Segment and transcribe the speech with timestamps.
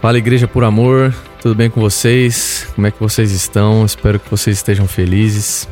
[0.00, 2.68] Fala Igreja por Amor, tudo bem com vocês?
[2.76, 3.84] Como é que vocês estão?
[3.84, 5.68] Espero que vocês estejam felizes.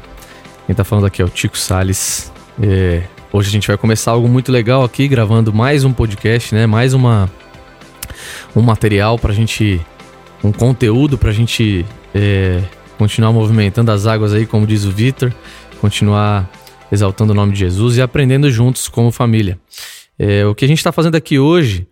[0.67, 2.33] Quem tá falando aqui é o Tico Sales.
[2.61, 6.67] É, hoje a gente vai começar algo muito legal aqui, gravando mais um podcast, né?
[6.67, 7.31] Mais uma
[8.55, 9.81] um material pra gente,
[10.43, 12.61] um conteúdo pra gente é,
[12.99, 15.33] continuar movimentando as águas aí, como diz o Vitor,
[15.81, 16.51] continuar
[16.91, 19.57] exaltando o nome de Jesus e aprendendo juntos como família.
[20.19, 21.87] É, o que a gente está fazendo aqui hoje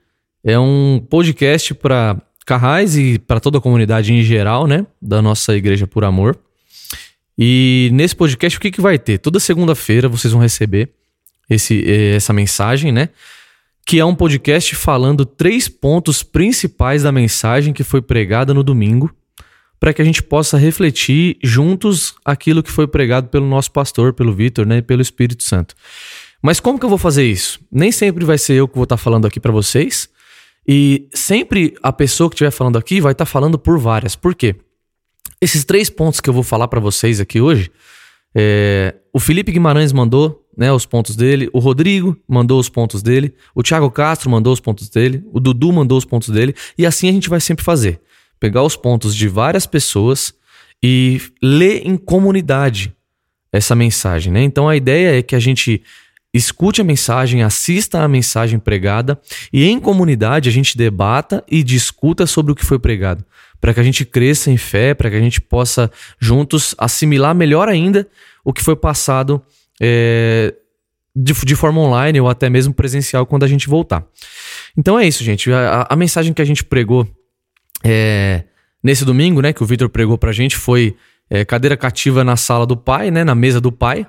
[0.44, 4.86] é um podcast para Carrais e para toda a comunidade em geral, né?
[5.00, 6.38] Da nossa Igreja por Amor.
[7.38, 9.18] E nesse podcast, o que, que vai ter?
[9.18, 10.90] Toda segunda-feira vocês vão receber
[11.48, 13.08] esse, eh, essa mensagem, né?
[13.86, 19.10] Que é um podcast falando três pontos principais da mensagem que foi pregada no domingo,
[19.80, 24.34] para que a gente possa refletir juntos aquilo que foi pregado pelo nosso pastor, pelo
[24.34, 24.78] Vitor, né?
[24.78, 25.74] E pelo Espírito Santo.
[26.42, 27.58] Mas como que eu vou fazer isso?
[27.72, 30.10] Nem sempre vai ser eu que vou estar falando aqui para vocês.
[30.66, 34.16] E sempre a pessoa que estiver falando aqui vai estar falando por várias.
[34.16, 34.56] Por quê?
[35.40, 37.70] Esses três pontos que eu vou falar para vocês aqui hoje,
[38.34, 43.34] é, o Felipe Guimarães mandou né, os pontos dele, o Rodrigo mandou os pontos dele,
[43.54, 47.08] o Thiago Castro mandou os pontos dele, o Dudu mandou os pontos dele, e assim
[47.08, 48.00] a gente vai sempre fazer.
[48.40, 50.34] Pegar os pontos de várias pessoas
[50.82, 52.94] e ler em comunidade
[53.52, 54.42] essa mensagem, né?
[54.42, 55.82] Então a ideia é que a gente
[56.34, 59.18] escute a mensagem, assista a mensagem pregada
[59.52, 63.24] e em comunidade a gente debata e discuta sobre o que foi pregado,
[63.60, 67.68] para que a gente cresça em fé, para que a gente possa juntos assimilar melhor
[67.68, 68.06] ainda
[68.44, 69.40] o que foi passado
[69.80, 70.52] é,
[71.14, 74.04] de, de, forma online ou até mesmo presencial quando a gente voltar.
[74.76, 75.52] Então é isso, gente.
[75.52, 77.08] A, a mensagem que a gente pregou
[77.84, 78.42] é,
[78.82, 80.96] nesse domingo, né, que o Vitor pregou pra gente foi
[81.30, 84.04] é, cadeira cativa na sala do pai, né, na mesa do pai.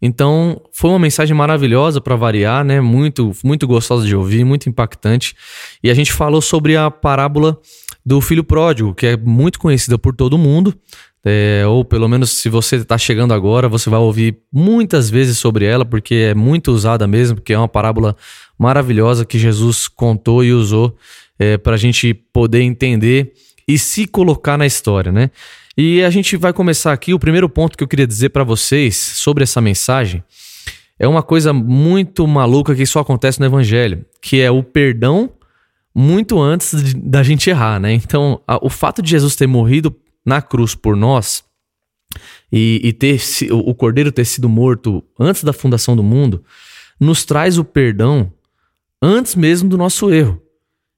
[0.00, 2.80] Então, foi uma mensagem maravilhosa para variar, né?
[2.80, 5.34] Muito, muito gostosa de ouvir, muito impactante.
[5.82, 7.58] E a gente falou sobre a parábola
[8.06, 10.74] do filho pródigo, que é muito conhecida por todo mundo.
[11.24, 15.64] É, ou pelo menos se você está chegando agora, você vai ouvir muitas vezes sobre
[15.64, 18.16] ela, porque é muito usada mesmo, porque é uma parábola
[18.56, 20.96] maravilhosa que Jesus contou e usou
[21.38, 23.32] é, para a gente poder entender
[23.66, 25.30] e se colocar na história, né?
[25.80, 27.14] E a gente vai começar aqui.
[27.14, 30.24] O primeiro ponto que eu queria dizer para vocês sobre essa mensagem
[30.98, 35.30] é uma coisa muito maluca que só acontece no Evangelho, que é o perdão
[35.94, 37.92] muito antes de, da gente errar, né?
[37.92, 39.94] Então, a, o fato de Jesus ter morrido
[40.26, 41.44] na cruz por nós
[42.50, 43.20] e, e ter
[43.52, 46.42] o Cordeiro ter sido morto antes da fundação do mundo
[46.98, 48.32] nos traz o perdão
[49.00, 50.42] antes mesmo do nosso erro.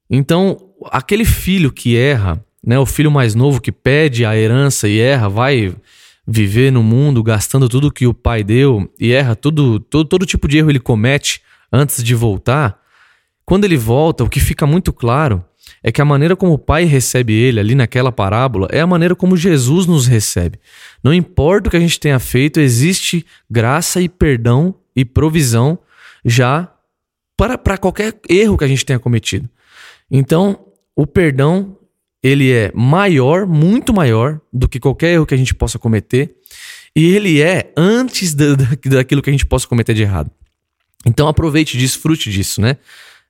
[0.09, 2.77] Então, aquele filho que erra, né?
[2.79, 5.73] O filho mais novo que pede a herança e erra, vai
[6.27, 10.47] viver no mundo gastando tudo que o pai deu e erra tudo, todo, todo tipo
[10.47, 12.79] de erro ele comete antes de voltar.
[13.45, 15.43] Quando ele volta, o que fica muito claro
[15.83, 19.15] é que a maneira como o pai recebe ele ali naquela parábola é a maneira
[19.15, 20.59] como Jesus nos recebe.
[21.03, 25.79] Não importa o que a gente tenha feito, existe graça e perdão e provisão
[26.23, 26.71] já
[27.35, 29.49] para, para qualquer erro que a gente tenha cometido.
[30.09, 30.59] Então,
[30.95, 31.77] o perdão
[32.23, 36.35] ele é maior, muito maior do que qualquer erro que a gente possa cometer,
[36.95, 38.55] e ele é antes da,
[38.85, 40.29] daquilo que a gente possa cometer de errado.
[41.05, 42.77] Então aproveite, desfrute disso, né?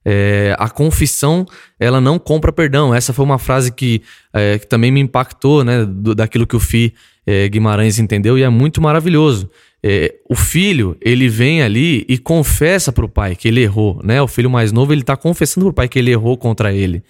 [0.03, 1.45] É, a confissão
[1.79, 2.93] ela não compra perdão.
[2.93, 4.01] Essa foi uma frase que,
[4.33, 5.85] é, que também me impactou, né?
[5.85, 6.93] Do, daquilo que o Fi
[7.25, 9.49] é, Guimarães entendeu e é muito maravilhoso.
[9.83, 14.21] É, o filho ele vem ali e confessa para o pai que ele errou, né?
[14.21, 17.03] O filho mais novo ele está confessando para o pai que ele errou contra ele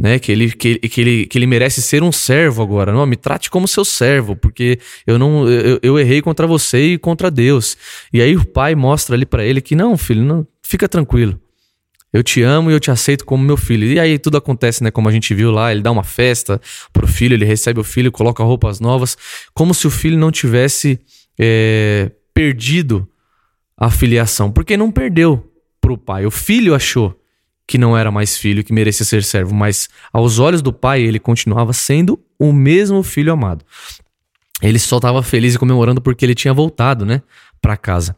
[0.00, 0.18] né?
[0.18, 2.90] Que ele, que, que, ele, que ele merece ser um servo agora.
[2.90, 6.98] Não, me trate como seu servo, porque eu não eu, eu errei contra você e
[6.98, 7.76] contra Deus.
[8.12, 11.38] E aí o pai mostra ali para ele que não, filho, não, fica tranquilo.
[12.12, 13.86] Eu te amo e eu te aceito como meu filho.
[13.86, 14.90] E aí tudo acontece, né?
[14.90, 16.58] Como a gente viu lá, ele dá uma festa
[16.92, 19.16] pro filho, ele recebe o filho, coloca roupas novas,
[19.52, 20.98] como se o filho não tivesse
[21.38, 23.06] é, perdido
[23.76, 25.46] a filiação, porque não perdeu
[25.80, 26.24] pro pai.
[26.24, 27.19] O filho achou
[27.70, 31.20] que não era mais filho, que merecia ser servo, mas aos olhos do pai ele
[31.20, 33.64] continuava sendo o mesmo filho amado.
[34.60, 37.22] Ele só estava feliz e comemorando porque ele tinha voltado, né,
[37.62, 38.16] para casa.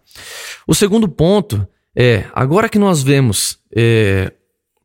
[0.67, 4.33] O segundo ponto é agora que nós vemos é,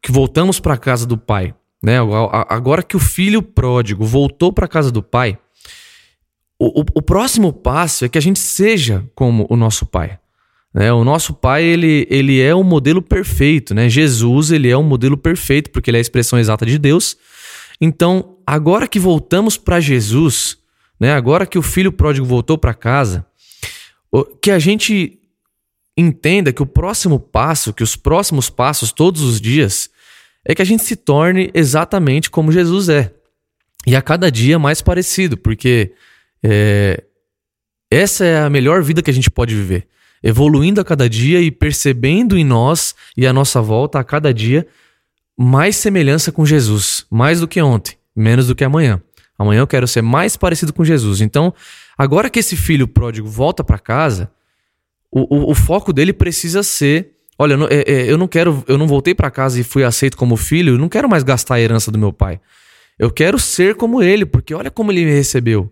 [0.01, 1.99] que voltamos para casa do pai, né,
[2.49, 5.39] agora que o filho pródigo voltou para casa do pai,
[6.59, 10.19] o, o, o próximo passo é que a gente seja como o nosso pai.
[10.77, 10.93] Né?
[10.93, 13.89] O nosso pai, ele, ele é o modelo perfeito, né?
[13.89, 17.17] Jesus, ele é o modelo perfeito, porque ele é a expressão exata de Deus.
[17.81, 20.59] Então, agora que voltamos para Jesus,
[20.99, 21.13] né?
[21.13, 23.25] agora que o filho pródigo voltou para casa,
[24.39, 25.19] que a gente
[25.97, 29.89] entenda que o próximo passo, que os próximos passos todos os dias,
[30.45, 33.11] é que a gente se torne exatamente como Jesus é.
[33.87, 35.93] E a cada dia mais parecido, porque
[36.43, 37.03] é,
[37.89, 39.87] essa é a melhor vida que a gente pode viver.
[40.23, 44.67] Evoluindo a cada dia e percebendo em nós e à nossa volta a cada dia
[45.37, 48.99] mais semelhança com Jesus, mais do que ontem, menos do que amanhã.
[49.37, 51.21] Amanhã eu quero ser mais parecido com Jesus.
[51.21, 51.53] Então,
[51.95, 54.31] agora que esse filho pródigo volta para casa,
[55.11, 58.63] o, o, o, foco dele precisa ser: olha, eu não, é, é, eu não quero,
[58.67, 61.55] eu não voltei para casa e fui aceito como filho, eu não quero mais gastar
[61.55, 62.39] a herança do meu pai.
[62.97, 65.71] Eu quero ser como ele, porque olha como ele me recebeu.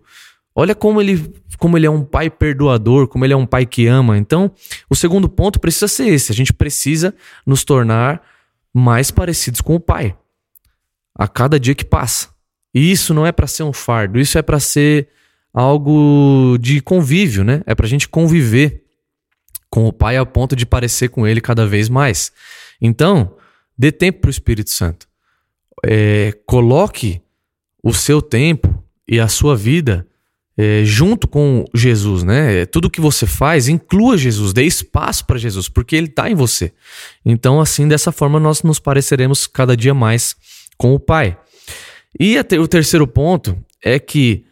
[0.58, 3.86] Olha como ele, como ele é um pai perdoador, como ele é um pai que
[3.86, 4.16] ama.
[4.16, 4.50] Então,
[4.88, 7.14] o segundo ponto precisa ser esse: a gente precisa
[7.46, 8.22] nos tornar
[8.72, 10.16] mais parecidos com o pai
[11.14, 12.30] a cada dia que passa.
[12.74, 15.08] E isso não é para ser um fardo, isso é para ser
[15.52, 17.62] algo de convívio, né?
[17.66, 18.82] É para a gente conviver
[19.68, 22.32] com o pai a ponto de parecer com ele cada vez mais.
[22.80, 23.36] Então,
[23.76, 25.06] dê tempo para o Espírito Santo.
[25.84, 27.20] É, coloque
[27.82, 30.06] o seu tempo e a sua vida
[30.58, 32.64] é, junto com Jesus, né?
[32.66, 36.72] Tudo que você faz, inclua Jesus, dê espaço para Jesus, porque Ele está em você.
[37.24, 40.34] Então, assim, dessa forma, nós nos pareceremos cada dia mais
[40.78, 41.36] com o Pai.
[42.18, 44.46] E ter, o terceiro ponto é que,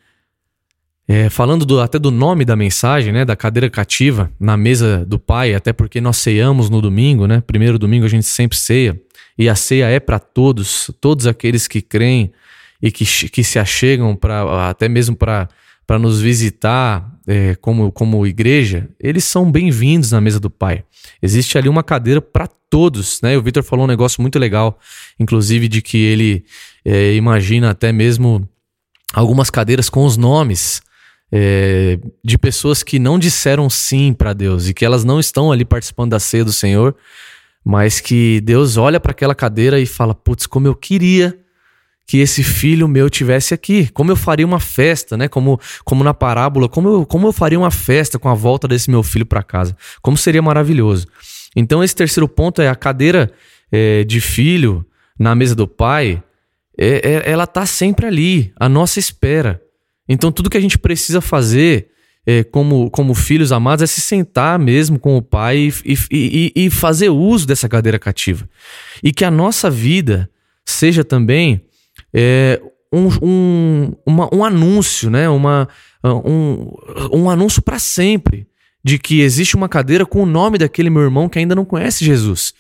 [1.09, 3.25] é, falando do, até do nome da mensagem, né?
[3.25, 7.43] Da cadeira cativa na mesa do Pai, até porque nós ceiamos no domingo, né?
[7.47, 9.01] Primeiro domingo a gente sempre ceia,
[9.39, 12.31] e a ceia é para todos, todos aqueles que creem
[12.81, 15.49] e que, que se achegam para até mesmo para
[15.87, 20.85] para nos visitar é, como, como igreja, eles são bem-vindos na mesa do Pai.
[21.23, 23.37] Existe ali uma cadeira para todos, né?
[23.37, 24.79] O Vitor falou um negócio muito legal,
[25.19, 26.45] inclusive de que ele
[26.85, 28.49] é, imagina até mesmo
[29.13, 30.83] algumas cadeiras com os nomes
[31.31, 35.65] é, de pessoas que não disseram sim para Deus e que elas não estão ali
[35.65, 36.95] participando da ceia do Senhor,
[37.65, 41.39] mas que Deus olha para aquela cadeira e fala: Putz, como eu queria
[42.07, 43.89] que esse filho meu tivesse aqui.
[43.89, 45.29] Como eu faria uma festa, né?
[45.29, 48.91] Como, como na parábola, como eu, como eu faria uma festa com a volta desse
[48.91, 49.77] meu filho para casa.
[50.03, 51.07] Como seria maravilhoso.
[51.57, 53.31] Então, esse terceiro ponto é a cadeira
[53.71, 54.85] é, de filho
[55.19, 56.23] na mesa do pai.
[56.77, 59.63] É, é, ela tá sempre ali, à nossa espera.
[60.09, 61.89] Então, tudo que a gente precisa fazer
[62.27, 66.67] é, como, como filhos amados é se sentar mesmo com o pai e, e, e,
[66.67, 68.49] e fazer uso dessa cadeira cativa.
[69.03, 70.29] E que a nossa vida
[70.67, 71.63] seja também
[72.15, 72.63] é,
[72.93, 75.29] um, um, uma, um anúncio, né?
[75.29, 75.69] uma,
[76.05, 76.73] um,
[77.13, 78.47] um anúncio para sempre
[78.85, 82.05] de que existe uma cadeira com o nome daquele meu irmão que ainda não conhece
[82.05, 82.55] Jesus.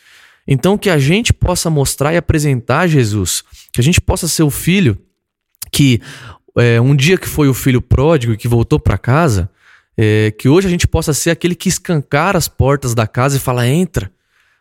[0.46, 4.50] Então, que a gente possa mostrar e apresentar Jesus, que a gente possa ser o
[4.50, 4.98] filho
[5.70, 6.00] que
[6.56, 9.50] é, um dia que foi o filho pródigo e que voltou para casa,
[9.96, 13.40] é, que hoje a gente possa ser aquele que escancar as portas da casa e
[13.40, 14.10] fala: entra,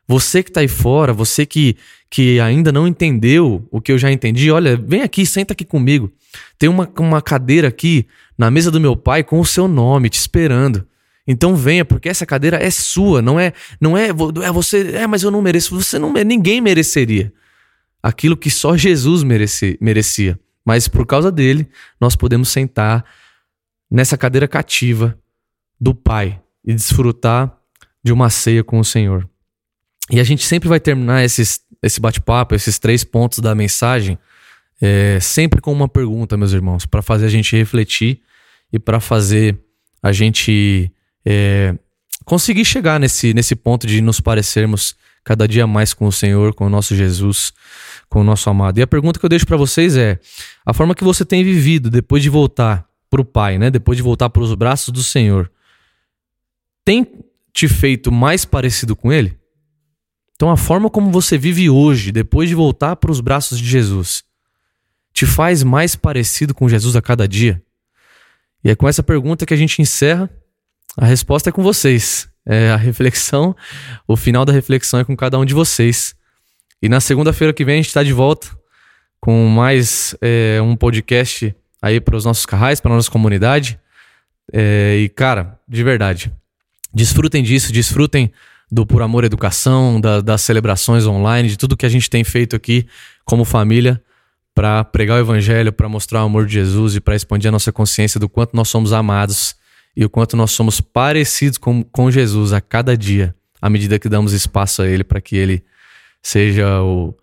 [0.07, 1.77] você que está aí fora, você que,
[2.09, 6.11] que ainda não entendeu o que eu já entendi, olha, vem aqui, senta aqui comigo.
[6.57, 8.07] Tem uma, uma cadeira aqui
[8.38, 10.85] na mesa do meu pai com o seu nome te esperando.
[11.25, 15.23] Então venha, porque essa cadeira é sua, não é, não é, é você, é, mas
[15.23, 17.31] eu não mereço, você não, ninguém mereceria
[18.01, 20.38] aquilo que só Jesus mereci, merecia.
[20.65, 21.69] Mas por causa dele,
[22.00, 23.05] nós podemos sentar
[23.89, 25.17] nessa cadeira cativa
[25.79, 27.57] do Pai e desfrutar
[28.03, 29.29] de uma ceia com o Senhor.
[30.11, 34.17] E a gente sempre vai terminar esses, esse bate-papo, esses três pontos da mensagem,
[34.81, 38.22] é, sempre com uma pergunta, meus irmãos, para fazer a gente refletir
[38.72, 39.57] e para fazer
[40.01, 40.91] a gente
[41.25, 41.74] é,
[42.25, 46.65] conseguir chegar nesse, nesse ponto de nos parecermos cada dia mais com o Senhor, com
[46.65, 47.53] o nosso Jesus,
[48.10, 48.77] com o nosso amado.
[48.77, 50.19] E a pergunta que eu deixo para vocês é:
[50.65, 53.72] a forma que você tem vivido depois de voltar para o Pai, né?
[53.72, 55.50] Depois de voltar para os braços do Senhor,
[56.83, 57.07] tem
[57.53, 59.38] te feito mais parecido com Ele?
[60.36, 64.24] Então, a forma como você vive hoje, depois de voltar para os braços de Jesus,
[65.13, 67.62] te faz mais parecido com Jesus a cada dia?
[68.63, 70.30] E é com essa pergunta que a gente encerra.
[70.98, 72.30] A resposta é com vocês.
[72.46, 73.56] É a reflexão,
[74.06, 76.13] o final da reflexão é com cada um de vocês.
[76.82, 78.50] E na segunda-feira que vem a gente está de volta
[79.22, 83.80] com mais é, um podcast aí para os nossos carrais, para nossa comunidade.
[84.52, 86.34] É, e, cara, de verdade,
[86.94, 88.34] desfrutem disso, desfrutem
[88.74, 92.56] do Por Amor Educação, da, das celebrações online, de tudo que a gente tem feito
[92.56, 92.88] aqui
[93.24, 94.01] como família
[94.56, 97.72] para pregar o Evangelho, para mostrar o amor de Jesus e para expandir a nossa
[97.72, 99.56] consciência do quanto nós somos amados
[99.96, 104.10] e o quanto nós somos parecidos com, com Jesus a cada dia, à medida que
[104.10, 105.63] damos espaço a Ele para que Ele
[106.22, 107.15] seja o,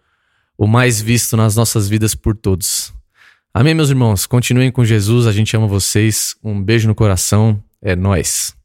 [0.56, 2.92] o mais visto nas nossas vidas por todos.
[3.52, 4.24] Amém, meus irmãos?
[4.24, 6.36] Continuem com Jesus, a gente ama vocês.
[6.44, 8.59] Um beijo no coração, é nós.